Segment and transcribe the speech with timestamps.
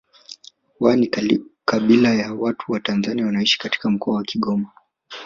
[0.79, 1.07] Waha ni
[1.65, 4.71] kabila la watu wa Tanzania wanaoishi katika Mkoa wa Kigoma